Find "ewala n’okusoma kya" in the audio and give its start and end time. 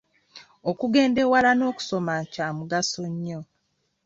1.25-2.47